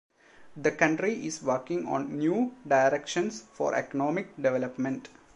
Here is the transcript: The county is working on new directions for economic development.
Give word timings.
The 0.57 0.71
county 0.71 1.27
is 1.27 1.43
working 1.43 1.85
on 1.87 2.17
new 2.17 2.55
directions 2.67 3.43
for 3.53 3.75
economic 3.75 4.35
development. 4.35 5.09